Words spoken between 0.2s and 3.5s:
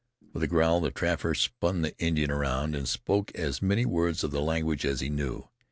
With a growl, the trapper spun the Indian round, and spoke